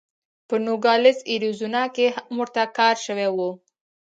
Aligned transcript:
په 0.47 0.55
نوګالس 0.65 1.17
اریزونا 1.33 1.83
کې 1.95 2.05
هم 2.15 2.33
ورته 2.41 2.63
کار 2.77 2.95
شوی 3.05 3.29
و. 3.31 3.37